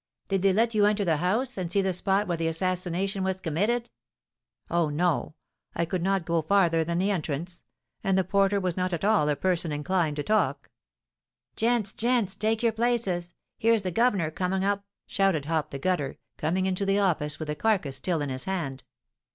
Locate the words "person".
9.35-9.71